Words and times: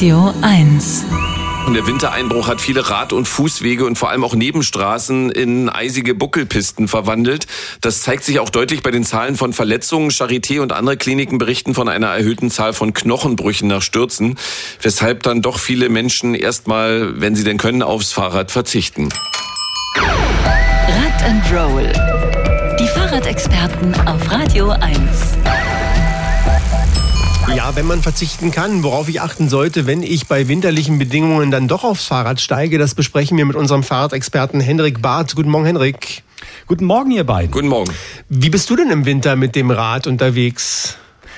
Radio 0.00 0.32
1. 0.40 1.04
Und 1.66 1.74
der 1.74 1.86
Wintereinbruch 1.86 2.48
hat 2.48 2.62
viele 2.62 2.88
Rad- 2.88 3.12
und 3.12 3.28
Fußwege 3.28 3.84
und 3.84 3.98
vor 3.98 4.08
allem 4.08 4.24
auch 4.24 4.34
Nebenstraßen 4.34 5.30
in 5.30 5.68
eisige 5.68 6.14
Buckelpisten 6.14 6.88
verwandelt. 6.88 7.46
Das 7.82 8.00
zeigt 8.00 8.24
sich 8.24 8.40
auch 8.40 8.48
deutlich 8.48 8.82
bei 8.82 8.92
den 8.92 9.04
Zahlen 9.04 9.36
von 9.36 9.52
Verletzungen. 9.52 10.10
Charité 10.10 10.60
und 10.60 10.72
andere 10.72 10.96
Kliniken 10.96 11.36
berichten 11.36 11.74
von 11.74 11.90
einer 11.90 12.06
erhöhten 12.06 12.50
Zahl 12.50 12.72
von 12.72 12.94
Knochenbrüchen 12.94 13.68
nach 13.68 13.82
Stürzen, 13.82 14.38
weshalb 14.80 15.22
dann 15.22 15.42
doch 15.42 15.58
viele 15.58 15.90
Menschen 15.90 16.34
erstmal, 16.34 17.20
wenn 17.20 17.34
sie 17.34 17.44
denn 17.44 17.58
können, 17.58 17.82
aufs 17.82 18.10
Fahrrad 18.10 18.50
verzichten. 18.50 19.10
Rad 19.98 21.22
and 21.24 21.44
Roll. 21.52 21.92
Die 22.80 22.88
Fahrradexperten 22.88 23.94
auf 24.06 24.32
Radio 24.32 24.70
1. 24.70 24.96
Ja, 27.54 27.74
wenn 27.74 27.86
man 27.86 28.00
verzichten 28.00 28.52
kann, 28.52 28.82
worauf 28.84 29.08
ich 29.08 29.20
achten 29.20 29.48
sollte, 29.48 29.86
wenn 29.86 30.02
ich 30.02 30.28
bei 30.28 30.46
winterlichen 30.46 30.98
Bedingungen 30.98 31.50
dann 31.50 31.66
doch 31.66 31.82
aufs 31.82 32.04
Fahrrad 32.04 32.40
steige, 32.40 32.78
das 32.78 32.94
besprechen 32.94 33.36
wir 33.36 33.44
mit 33.44 33.56
unserem 33.56 33.82
Fahrradexperten 33.82 34.60
Henrik 34.60 35.02
Barth. 35.02 35.34
Guten 35.34 35.50
Morgen, 35.50 35.66
Henrik. 35.66 36.22
Guten 36.66 36.84
Morgen, 36.84 37.10
ihr 37.10 37.24
beiden. 37.24 37.50
Guten 37.50 37.68
Morgen. 37.68 37.92
Wie 38.28 38.50
bist 38.50 38.70
du 38.70 38.76
denn 38.76 38.90
im 38.90 39.04
Winter 39.04 39.34
mit 39.34 39.56
dem 39.56 39.70
Rad 39.70 40.06
unterwegs? 40.06 40.96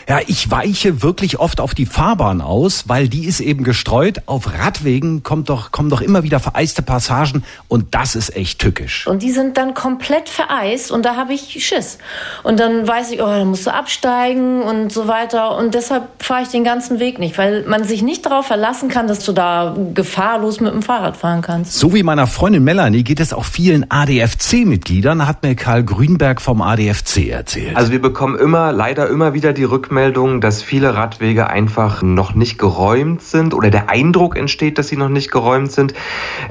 Ja, 0.08 0.20
ich 0.26 0.50
weiche 0.50 1.02
wirklich 1.02 1.38
oft 1.38 1.60
auf 1.60 1.74
die 1.74 1.86
Fahrbahn 1.86 2.40
aus, 2.40 2.88
weil 2.88 3.08
die 3.08 3.26
ist 3.26 3.40
eben 3.40 3.64
gestreut. 3.64 4.22
Auf 4.26 4.52
Radwegen 4.58 5.22
kommt 5.22 5.48
doch, 5.48 5.72
kommen 5.72 5.90
doch 5.90 6.00
immer 6.00 6.22
wieder 6.22 6.40
vereiste 6.40 6.82
Passagen 6.82 7.44
und 7.68 7.94
das 7.94 8.16
ist 8.16 8.34
echt 8.36 8.58
tückisch. 8.58 9.06
Und 9.06 9.22
die 9.22 9.30
sind 9.30 9.56
dann 9.56 9.74
komplett 9.74 10.28
vereist 10.28 10.90
und 10.90 11.04
da 11.04 11.16
habe 11.16 11.32
ich 11.32 11.64
Schiss. 11.64 11.98
Und 12.42 12.58
dann 12.58 12.86
weiß 12.86 13.12
ich, 13.12 13.22
oh, 13.22 13.26
dann 13.26 13.48
musst 13.48 13.66
du 13.66 13.72
absteigen 13.72 14.62
und 14.62 14.92
so 14.92 15.08
weiter. 15.08 15.56
Und 15.56 15.74
deshalb 15.74 16.22
fahre 16.22 16.42
ich 16.42 16.48
den 16.48 16.64
ganzen 16.64 16.98
Weg 16.98 17.18
nicht, 17.18 17.38
weil 17.38 17.64
man 17.66 17.84
sich 17.84 18.02
nicht 18.02 18.26
darauf 18.26 18.46
verlassen 18.46 18.88
kann, 18.88 19.06
dass 19.06 19.24
du 19.24 19.32
da 19.32 19.76
gefahrlos 19.94 20.60
mit 20.60 20.72
dem 20.72 20.82
Fahrrad 20.82 21.16
fahren 21.16 21.42
kannst. 21.42 21.74
So 21.74 21.94
wie 21.94 22.02
meiner 22.02 22.26
Freundin 22.26 22.64
Melanie 22.64 23.04
geht 23.04 23.20
es 23.20 23.32
auch 23.32 23.44
vielen 23.44 23.90
ADFC-Mitgliedern, 23.90 25.26
hat 25.26 25.42
mir 25.42 25.54
Karl 25.54 25.84
Grünberg 25.84 26.40
vom 26.40 26.60
ADFC 26.60 27.28
erzählt. 27.28 27.76
Also 27.76 27.92
wir 27.92 28.02
bekommen 28.02 28.38
immer, 28.38 28.72
leider 28.72 29.08
immer 29.08 29.34
wieder 29.34 29.52
die 29.52 29.64
Rückmeldung, 29.64 29.91
Rückmeldung, 29.92 30.40
dass 30.40 30.62
viele 30.62 30.94
Radwege 30.94 31.48
einfach 31.48 32.00
noch 32.00 32.32
nicht 32.34 32.56
geräumt 32.56 33.20
sind 33.20 33.52
oder 33.52 33.68
der 33.68 33.90
Eindruck 33.90 34.38
entsteht, 34.38 34.78
dass 34.78 34.88
sie 34.88 34.96
noch 34.96 35.10
nicht 35.10 35.30
geräumt 35.30 35.70
sind. 35.70 35.92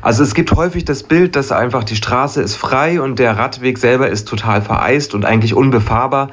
Also 0.03 0.21
es 0.21 0.35
gibt 0.35 0.51
häufig 0.51 0.85
das 0.85 1.01
Bild, 1.01 1.35
dass 1.35 1.51
einfach 1.51 1.83
die 1.83 1.95
Straße 1.95 2.39
ist 2.39 2.55
frei 2.55 3.01
und 3.01 3.17
der 3.17 3.39
Radweg 3.39 3.79
selber 3.79 4.09
ist 4.09 4.27
total 4.27 4.61
vereist 4.61 5.15
und 5.15 5.25
eigentlich 5.25 5.55
unbefahrbar. 5.55 6.29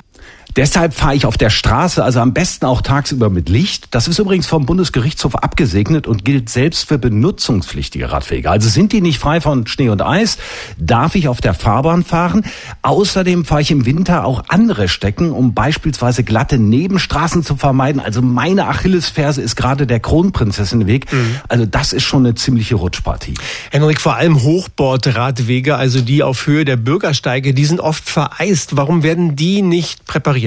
Deshalb 0.56 0.94
fahre 0.94 1.14
ich 1.14 1.26
auf 1.26 1.36
der 1.36 1.50
Straße, 1.50 2.02
also 2.02 2.20
am 2.20 2.32
besten 2.32 2.66
auch 2.66 2.82
tagsüber 2.82 3.30
mit 3.30 3.48
Licht. 3.48 3.88
Das 3.92 4.08
ist 4.08 4.18
übrigens 4.18 4.46
vom 4.46 4.66
Bundesgerichtshof 4.66 5.36
abgesegnet 5.36 6.06
und 6.06 6.24
gilt 6.24 6.48
selbst 6.48 6.88
für 6.88 6.98
benutzungspflichtige 6.98 8.10
Radwege. 8.10 8.50
Also 8.50 8.68
sind 8.68 8.92
die 8.92 9.00
nicht 9.00 9.18
frei 9.18 9.40
von 9.40 9.66
Schnee 9.66 9.88
und 9.88 10.02
Eis, 10.02 10.38
darf 10.78 11.14
ich 11.14 11.28
auf 11.28 11.40
der 11.40 11.54
Fahrbahn 11.54 12.04
fahren. 12.04 12.44
Außerdem 12.82 13.44
fahre 13.44 13.60
ich 13.60 13.70
im 13.70 13.86
Winter 13.86 14.24
auch 14.24 14.44
andere 14.48 14.88
Stecken, 14.88 15.32
um 15.32 15.54
beispielsweise 15.54 16.24
glatte 16.24 16.58
Nebenstraßen 16.58 17.44
zu 17.44 17.56
vermeiden. 17.56 18.00
Also 18.00 18.22
meine 18.22 18.66
Achillesferse 18.66 19.42
ist 19.42 19.54
gerade 19.54 19.86
der 19.86 20.00
Kronprinzessinweg. 20.00 21.12
Mhm. 21.12 21.36
Also 21.48 21.66
das 21.66 21.92
ist 21.92 22.04
schon 22.04 22.24
eine 22.24 22.34
ziemliche 22.34 22.74
Rutschpartie. 22.74 23.34
Henrik, 23.70 24.00
vor 24.00 24.16
allem 24.16 24.42
Hochbordradwege, 24.42 25.76
also 25.76 26.00
die 26.00 26.22
auf 26.22 26.46
Höhe 26.46 26.64
der 26.64 26.76
Bürgersteige, 26.76 27.54
die 27.54 27.64
sind 27.64 27.80
oft 27.80 28.08
vereist. 28.08 28.76
Warum 28.76 29.02
werden 29.02 29.36
die 29.36 29.62
nicht 29.62 30.04
präpariert? 30.06 30.37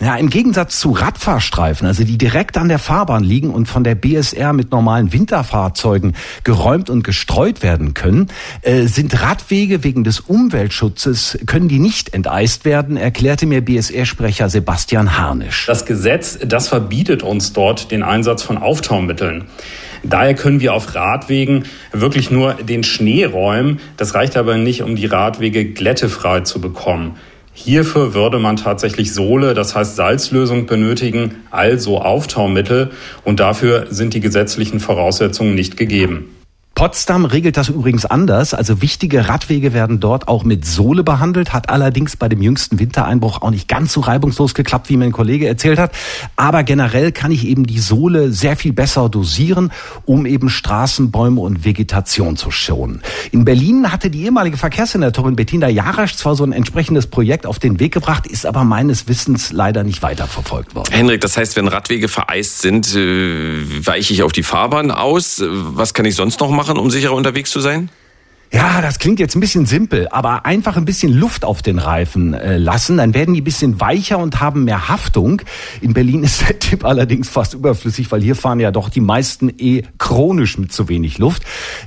Ja, 0.00 0.14
im 0.14 0.30
Gegensatz 0.30 0.78
zu 0.78 0.92
Radfahrstreifen, 0.92 1.84
also 1.84 2.04
die 2.04 2.18
direkt 2.18 2.56
an 2.56 2.68
der 2.68 2.78
Fahrbahn 2.78 3.24
liegen 3.24 3.50
und 3.50 3.66
von 3.66 3.82
der 3.82 3.96
BSR 3.96 4.52
mit 4.52 4.70
normalen 4.70 5.12
Winterfahrzeugen 5.12 6.14
geräumt 6.44 6.88
und 6.88 7.02
gestreut 7.02 7.64
werden 7.64 7.94
können, 7.94 8.28
äh, 8.62 8.82
sind 8.82 9.20
Radwege 9.20 9.82
wegen 9.82 10.04
des 10.04 10.20
Umweltschutzes, 10.20 11.36
können 11.46 11.66
die 11.66 11.80
nicht 11.80 12.14
enteist 12.14 12.64
werden, 12.64 12.96
erklärte 12.96 13.46
mir 13.46 13.60
BSR-Sprecher 13.60 14.48
Sebastian 14.48 15.18
Harnisch. 15.18 15.66
Das 15.66 15.84
Gesetz, 15.84 16.38
das 16.46 16.68
verbietet 16.68 17.24
uns 17.24 17.52
dort 17.52 17.90
den 17.90 18.04
Einsatz 18.04 18.44
von 18.44 18.56
Auftaumitteln. 18.56 19.46
Daher 20.04 20.34
können 20.34 20.60
wir 20.60 20.74
auf 20.74 20.94
Radwegen 20.94 21.64
wirklich 21.90 22.30
nur 22.30 22.54
den 22.54 22.84
Schnee 22.84 23.24
räumen. 23.24 23.80
Das 23.96 24.14
reicht 24.14 24.36
aber 24.36 24.58
nicht, 24.58 24.82
um 24.82 24.94
die 24.94 25.06
Radwege 25.06 25.64
glättefrei 25.64 26.42
zu 26.42 26.60
bekommen. 26.60 27.16
Hierfür 27.60 28.14
würde 28.14 28.38
man 28.38 28.54
tatsächlich 28.54 29.12
Sohle, 29.12 29.52
das 29.52 29.74
heißt 29.74 29.96
Salzlösung 29.96 30.66
benötigen, 30.66 31.42
also 31.50 32.00
Auftaumittel. 32.00 32.92
Und 33.24 33.40
dafür 33.40 33.88
sind 33.90 34.14
die 34.14 34.20
gesetzlichen 34.20 34.78
Voraussetzungen 34.78 35.56
nicht 35.56 35.76
gegeben. 35.76 36.37
Potsdam 36.78 37.24
regelt 37.24 37.56
das 37.56 37.70
übrigens 37.70 38.06
anders. 38.06 38.54
Also 38.54 38.80
wichtige 38.80 39.28
Radwege 39.28 39.72
werden 39.72 39.98
dort 39.98 40.28
auch 40.28 40.44
mit 40.44 40.64
Sohle 40.64 41.02
behandelt, 41.02 41.52
hat 41.52 41.70
allerdings 41.70 42.14
bei 42.14 42.28
dem 42.28 42.40
jüngsten 42.40 42.78
Wintereinbruch 42.78 43.42
auch 43.42 43.50
nicht 43.50 43.66
ganz 43.66 43.92
so 43.92 43.98
reibungslos 43.98 44.54
geklappt, 44.54 44.88
wie 44.88 44.96
mein 44.96 45.10
Kollege 45.10 45.48
erzählt 45.48 45.80
hat. 45.80 45.90
Aber 46.36 46.62
generell 46.62 47.10
kann 47.10 47.32
ich 47.32 47.48
eben 47.48 47.66
die 47.66 47.80
Sohle 47.80 48.30
sehr 48.30 48.54
viel 48.54 48.72
besser 48.72 49.08
dosieren, 49.08 49.72
um 50.04 50.24
eben 50.24 50.48
Straßen, 50.48 51.10
Bäume 51.10 51.40
und 51.40 51.64
Vegetation 51.64 52.36
zu 52.36 52.52
schonen. 52.52 53.02
In 53.32 53.44
Berlin 53.44 53.90
hatte 53.90 54.08
die 54.08 54.22
ehemalige 54.22 54.56
Verkehrssenatorin 54.56 55.34
Bettina 55.34 55.68
Jarasch 55.68 56.14
zwar 56.14 56.36
so 56.36 56.44
ein 56.44 56.52
entsprechendes 56.52 57.08
Projekt 57.08 57.44
auf 57.44 57.58
den 57.58 57.80
Weg 57.80 57.92
gebracht, 57.92 58.24
ist 58.28 58.46
aber 58.46 58.62
meines 58.62 59.08
Wissens 59.08 59.50
leider 59.50 59.82
nicht 59.82 60.02
weiterverfolgt 60.02 60.76
worden. 60.76 60.92
Henrik, 60.92 61.22
das 61.22 61.36
heißt, 61.36 61.56
wenn 61.56 61.66
Radwege 61.66 62.06
vereist 62.06 62.60
sind, 62.60 62.94
äh, 62.94 63.84
weiche 63.84 64.12
ich 64.12 64.22
auf 64.22 64.30
die 64.30 64.44
Fahrbahn 64.44 64.92
aus. 64.92 65.42
Was 65.44 65.92
kann 65.92 66.04
ich 66.04 66.14
sonst 66.14 66.38
noch 66.38 66.52
machen? 66.52 66.67
Machen, 66.68 66.80
um 66.80 66.90
sicherer 66.90 67.14
unterwegs 67.14 67.50
zu 67.50 67.60
sein? 67.60 67.90
Ja, 68.50 68.80
das 68.80 68.98
klingt 68.98 69.20
jetzt 69.20 69.36
ein 69.36 69.40
bisschen 69.40 69.66
simpel, 69.66 70.08
aber 70.10 70.46
einfach 70.46 70.78
ein 70.78 70.86
bisschen 70.86 71.12
Luft 71.12 71.44
auf 71.44 71.60
den 71.60 71.78
Reifen 71.78 72.32
äh, 72.32 72.56
lassen, 72.56 72.96
dann 72.96 73.12
werden 73.12 73.34
die 73.34 73.42
ein 73.42 73.44
bisschen 73.44 73.78
weicher 73.78 74.16
und 74.18 74.40
haben 74.40 74.64
mehr 74.64 74.88
Haftung. 74.88 75.42
In 75.82 75.92
Berlin 75.92 76.24
ist 76.24 76.48
der 76.48 76.58
Tipp 76.58 76.82
allerdings 76.86 77.28
fast 77.28 77.52
überflüssig, 77.52 78.10
weil 78.10 78.22
hier 78.22 78.34
fahren 78.34 78.58
ja 78.58 78.70
doch 78.70 78.88
die 78.88 79.02
meisten 79.02 79.52
eh 79.58 79.82
chronisch 79.98 80.56
mit 80.56 80.72
zu 80.72 80.88
wenig 80.88 81.18
Luft. 81.18 81.42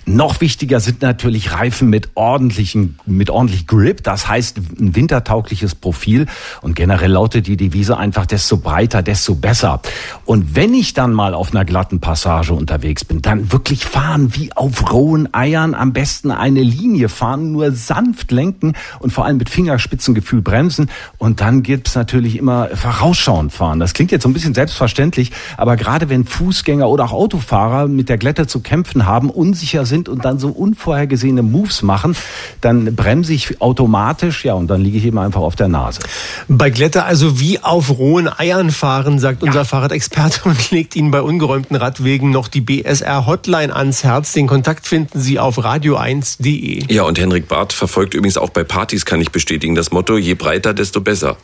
Noch 0.05 0.39
wichtiger 0.39 0.79
sind 0.79 1.01
natürlich 1.01 1.51
Reifen 1.51 1.89
mit 1.89 2.09
ordentlichen, 2.13 2.99
mit 3.07 3.31
ordentlich 3.31 3.65
Grip, 3.65 4.03
das 4.03 4.27
heißt 4.27 4.57
ein 4.79 4.95
wintertaugliches 4.95 5.73
Profil 5.73 6.27
und 6.61 6.75
generell 6.75 7.11
lautet 7.11 7.47
die 7.47 7.57
Devise 7.57 7.97
einfach, 7.97 8.27
desto 8.27 8.57
breiter, 8.57 9.01
desto 9.01 9.33
besser. 9.33 9.81
Und 10.25 10.55
wenn 10.55 10.75
ich 10.75 10.93
dann 10.93 11.11
mal 11.11 11.33
auf 11.33 11.55
einer 11.55 11.65
glatten 11.65 11.99
Passage 11.99 12.53
unterwegs 12.53 13.03
bin, 13.03 13.23
dann 13.23 13.51
wirklich 13.51 13.83
fahren 13.83 14.35
wie 14.35 14.53
auf 14.53 14.91
rohen 14.91 15.33
Eiern, 15.33 15.73
am 15.73 15.91
besten 15.91 16.29
ein 16.29 16.50
eine 16.51 16.63
Linie 16.63 17.09
fahren, 17.09 17.51
nur 17.51 17.71
sanft 17.71 18.31
lenken 18.31 18.73
und 18.99 19.11
vor 19.11 19.25
allem 19.25 19.37
mit 19.37 19.49
Fingerspitzengefühl 19.49 20.41
bremsen. 20.41 20.89
Und 21.17 21.41
dann 21.41 21.63
gibt's 21.63 21.95
natürlich 21.95 22.37
immer 22.37 22.69
vorausschauend 22.73 23.51
fahren. 23.51 23.79
Das 23.79 23.93
klingt 23.93 24.11
jetzt 24.11 24.23
so 24.23 24.29
ein 24.29 24.33
bisschen 24.33 24.53
selbstverständlich, 24.53 25.31
aber 25.57 25.75
gerade 25.75 26.09
wenn 26.09 26.25
Fußgänger 26.25 26.87
oder 26.87 27.05
auch 27.05 27.13
Autofahrer 27.13 27.87
mit 27.87 28.09
der 28.09 28.17
Glätte 28.17 28.47
zu 28.47 28.61
kämpfen 28.61 29.05
haben, 29.05 29.29
unsicher 29.29 29.85
sind 29.85 30.09
und 30.09 30.25
dann 30.25 30.39
so 30.39 30.49
unvorhergesehene 30.49 31.43
Moves 31.43 31.81
machen, 31.81 32.15
dann 32.61 32.95
bremse 32.95 33.33
ich 33.33 33.61
automatisch, 33.61 34.45
ja, 34.45 34.53
und 34.53 34.67
dann 34.67 34.81
liege 34.81 34.97
ich 34.97 35.05
eben 35.05 35.17
einfach 35.17 35.41
auf 35.41 35.55
der 35.55 35.67
Nase. 35.67 36.01
Bei 36.47 36.69
Glätte 36.69 37.03
also 37.03 37.39
wie 37.39 37.59
auf 37.59 37.89
rohen 37.97 38.27
Eiern 38.27 38.71
fahren, 38.71 39.19
sagt 39.19 39.43
ja. 39.43 39.63
Fahrradexperte 39.63 40.41
und 40.49 40.71
legt 40.71 40.95
Ihnen 40.95 41.11
bei 41.11 41.21
ungeräumten 41.21 41.75
Radwegen 41.75 42.31
noch 42.31 42.47
die 42.47 42.61
BSR 42.61 43.25
Hotline 43.25 43.75
ans 43.75 44.03
Herz. 44.03 44.33
Den 44.33 44.47
Kontakt 44.47 44.87
finden 44.87 45.19
Sie 45.19 45.39
auf 45.39 45.63
radio 45.63 45.95
www.podcast.de. 46.41 46.93
Ja, 46.93 47.03
und 47.03 47.19
Henrik 47.19 47.47
Barth 47.47 47.73
verfolgt 47.73 48.13
übrigens 48.13 48.37
auch 48.37 48.49
bei 48.49 48.63
Partys, 48.63 49.05
kann 49.05 49.21
ich 49.21 49.31
bestätigen, 49.31 49.75
das 49.75 49.91
Motto, 49.91 50.17
je 50.17 50.33
breiter, 50.33 50.73
desto 50.73 51.01
besser. 51.01 51.37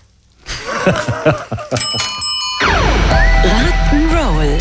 Rock'n'Roll. 3.43 4.57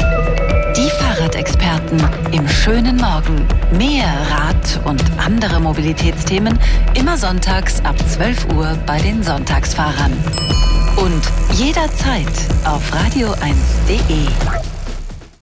Die 0.77 0.91
Fahrradexperten 0.91 2.03
im 2.33 2.47
schönen 2.49 2.97
Morgen. 2.97 3.47
Mehr 3.73 4.13
Rad 4.31 4.81
und 4.85 5.03
andere 5.19 5.61
Mobilitätsthemen 5.61 6.59
immer 6.95 7.17
sonntags 7.17 7.81
ab 7.85 7.97
12 8.09 8.49
Uhr 8.55 8.77
bei 8.87 9.01
den 9.01 9.23
Sonntagsfahrern. 9.23 10.13
Und 10.97 11.23
jederzeit 11.53 12.27
auf 12.65 12.83
radio1.de. 12.93 14.76